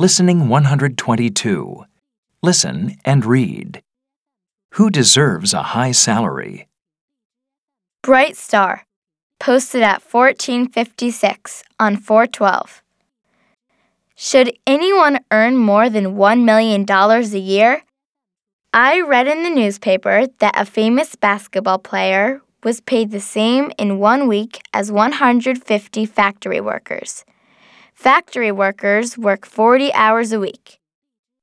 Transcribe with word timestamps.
Listening 0.00 0.48
122. 0.48 1.84
Listen 2.40 2.96
and 3.04 3.26
read. 3.26 3.82
Who 4.74 4.90
deserves 4.90 5.52
a 5.52 5.74
high 5.74 5.90
salary? 5.90 6.68
Bright 8.04 8.36
Star, 8.36 8.84
posted 9.40 9.82
at 9.82 10.00
1456 10.00 11.64
on 11.80 11.96
412. 11.96 12.80
Should 14.14 14.56
anyone 14.68 15.18
earn 15.32 15.56
more 15.56 15.90
than 15.90 16.14
$1 16.14 16.44
million 16.44 16.88
a 16.88 17.36
year? 17.36 17.82
I 18.72 19.00
read 19.00 19.26
in 19.26 19.42
the 19.42 19.50
newspaper 19.50 20.28
that 20.38 20.54
a 20.56 20.64
famous 20.64 21.16
basketball 21.16 21.80
player 21.80 22.40
was 22.62 22.80
paid 22.80 23.10
the 23.10 23.18
same 23.18 23.72
in 23.76 23.98
one 23.98 24.28
week 24.28 24.62
as 24.72 24.92
150 24.92 26.06
factory 26.06 26.60
workers. 26.60 27.24
Factory 27.98 28.52
workers 28.52 29.18
work 29.18 29.44
40 29.44 29.92
hours 29.92 30.30
a 30.30 30.38
week. 30.38 30.78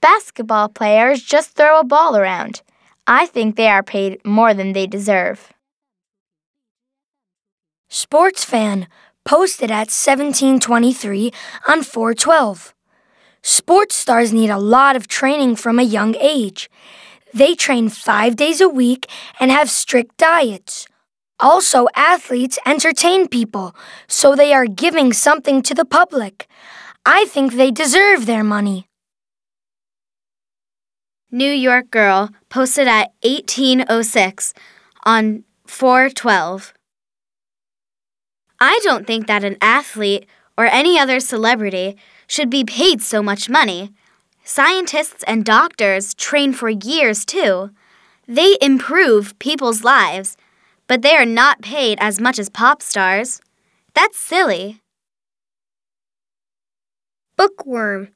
Basketball 0.00 0.70
players 0.70 1.22
just 1.22 1.50
throw 1.50 1.78
a 1.78 1.84
ball 1.84 2.16
around. 2.16 2.62
I 3.06 3.26
think 3.26 3.54
they 3.54 3.68
are 3.68 3.82
paid 3.82 4.24
more 4.24 4.54
than 4.54 4.72
they 4.72 4.86
deserve. 4.86 5.52
Sports 7.90 8.46
fan 8.46 8.88
posted 9.26 9.70
at 9.70 9.92
1723 9.92 11.32
on 11.68 11.82
412. 11.82 12.74
Sports 13.42 13.96
stars 13.96 14.32
need 14.32 14.48
a 14.48 14.56
lot 14.56 14.96
of 14.96 15.06
training 15.06 15.54
from 15.54 15.78
a 15.78 15.82
young 15.82 16.16
age. 16.16 16.70
They 17.34 17.54
train 17.54 17.90
five 17.90 18.36
days 18.36 18.62
a 18.62 18.70
week 18.70 19.06
and 19.38 19.50
have 19.50 19.68
strict 19.68 20.16
diets. 20.16 20.88
Also, 21.40 21.86
athletes 21.94 22.58
entertain 22.66 23.28
people, 23.28 23.74
so 24.08 24.34
they 24.34 24.52
are 24.52 24.66
giving 24.66 25.12
something 25.12 25.62
to 25.62 25.74
the 25.74 25.84
public. 25.84 26.48
I 27.06 27.26
think 27.26 27.52
they 27.52 27.70
deserve 27.70 28.26
their 28.26 28.42
money. 28.42 28.88
New 31.30 31.52
York 31.52 31.90
Girl 31.90 32.30
posted 32.48 32.88
at 32.88 33.12
1806 33.22 34.54
on 35.04 35.44
412. 35.66 36.72
I 38.58 38.80
don't 38.82 39.06
think 39.06 39.26
that 39.26 39.44
an 39.44 39.58
athlete 39.60 40.26
or 40.56 40.64
any 40.64 40.98
other 40.98 41.20
celebrity 41.20 41.96
should 42.26 42.48
be 42.48 42.64
paid 42.64 43.02
so 43.02 43.22
much 43.22 43.50
money. 43.50 43.92
Scientists 44.42 45.22
and 45.24 45.44
doctors 45.44 46.14
train 46.14 46.54
for 46.54 46.70
years 46.70 47.26
too. 47.26 47.70
They 48.26 48.56
improve 48.60 49.38
people's 49.38 49.84
lives 49.84 50.37
but 50.88 51.02
they 51.02 51.14
are 51.14 51.26
not 51.26 51.62
paid 51.62 51.98
as 52.00 52.20
much 52.20 52.38
as 52.38 52.48
pop 52.48 52.82
stars. 52.82 53.40
That's 53.94 54.18
silly. 54.18 54.80
Bookworm, 57.36 58.08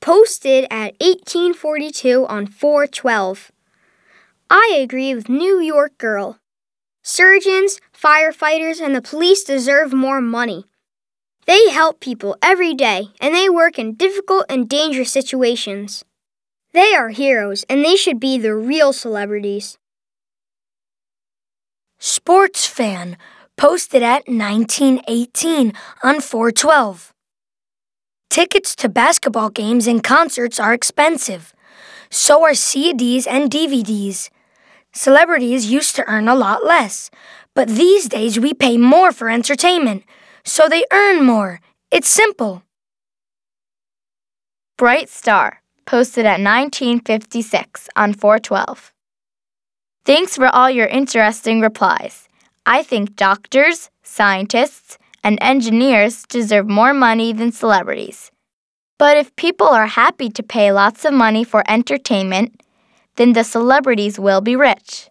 posted 0.00 0.64
at 0.70 0.94
1842 1.00 2.26
on 2.26 2.46
412. 2.46 3.52
I 4.48 4.78
agree 4.80 5.14
with 5.14 5.28
New 5.28 5.60
York 5.60 5.98
Girl. 5.98 6.38
Surgeons, 7.02 7.80
firefighters, 7.92 8.80
and 8.80 8.94
the 8.94 9.02
police 9.02 9.44
deserve 9.44 9.92
more 9.92 10.20
money. 10.20 10.64
They 11.46 11.70
help 11.70 12.00
people 12.00 12.36
every 12.42 12.74
day 12.74 13.08
and 13.20 13.34
they 13.34 13.48
work 13.48 13.78
in 13.78 13.94
difficult 13.94 14.46
and 14.48 14.68
dangerous 14.68 15.10
situations. 15.10 16.04
They 16.72 16.94
are 16.94 17.08
heroes 17.08 17.64
and 17.68 17.84
they 17.84 17.96
should 17.96 18.20
be 18.20 18.38
the 18.38 18.54
real 18.54 18.92
celebrities. 18.92 19.78
Sports 22.02 22.66
fan, 22.66 23.18
posted 23.58 24.02
at 24.02 24.26
1918 24.26 25.74
on 26.02 26.20
412. 26.22 27.12
Tickets 28.30 28.74
to 28.76 28.88
basketball 28.88 29.50
games 29.50 29.86
and 29.86 30.02
concerts 30.02 30.58
are 30.58 30.72
expensive. 30.72 31.52
So 32.10 32.42
are 32.42 32.52
CDs 32.52 33.26
and 33.28 33.50
DVDs. 33.50 34.30
Celebrities 34.94 35.70
used 35.70 35.94
to 35.96 36.08
earn 36.08 36.26
a 36.26 36.34
lot 36.34 36.64
less, 36.64 37.10
but 37.54 37.68
these 37.68 38.08
days 38.08 38.40
we 38.40 38.54
pay 38.54 38.78
more 38.78 39.12
for 39.12 39.28
entertainment, 39.28 40.04
so 40.42 40.70
they 40.70 40.86
earn 40.90 41.22
more. 41.22 41.60
It's 41.90 42.08
simple. 42.08 42.62
Bright 44.78 45.10
Star, 45.10 45.60
posted 45.84 46.24
at 46.24 46.40
1956 46.40 47.90
on 47.94 48.14
412. 48.14 48.94
Thanks 50.10 50.34
for 50.34 50.48
all 50.48 50.68
your 50.68 50.88
interesting 50.88 51.60
replies. 51.60 52.28
I 52.66 52.82
think 52.82 53.14
doctors, 53.14 53.90
scientists, 54.02 54.98
and 55.22 55.38
engineers 55.40 56.24
deserve 56.24 56.68
more 56.68 56.92
money 56.92 57.32
than 57.32 57.52
celebrities. 57.52 58.32
But 58.98 59.16
if 59.16 59.36
people 59.36 59.68
are 59.68 59.86
happy 59.86 60.28
to 60.30 60.42
pay 60.42 60.72
lots 60.72 61.04
of 61.04 61.12
money 61.12 61.44
for 61.44 61.62
entertainment, 61.70 62.60
then 63.14 63.34
the 63.34 63.44
celebrities 63.44 64.18
will 64.18 64.40
be 64.40 64.56
rich. 64.56 65.10